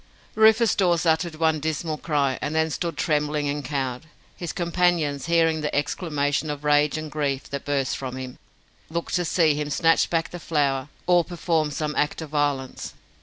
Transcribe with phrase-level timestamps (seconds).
[0.33, 4.07] Rufus Dawes uttered one dismal cry, and then stood trembling and cowed.
[4.35, 8.39] His companions, hearing the exclamation of rage and grief that burst from him,
[8.89, 12.95] looked to see him snatch back the flower or perform some act of violence.